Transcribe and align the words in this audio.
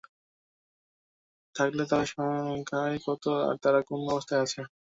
থাকলে 1.55 1.83
তারা 1.89 2.05
সংখ্যায় 2.11 2.97
কত 3.05 3.23
এবং 3.37 3.55
তারা 3.63 3.79
কোন 3.87 3.99
অবস্থায় 4.09 4.43
আছে। 4.45 4.59